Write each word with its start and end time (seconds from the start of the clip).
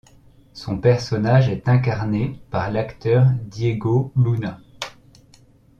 Son 0.53 0.79
personnage 0.79 1.47
est 1.49 1.69
incarné 1.69 2.39
par 2.49 2.71
l'acteur 2.71 3.27
Diego 3.43 4.11
Luna. 4.15 4.59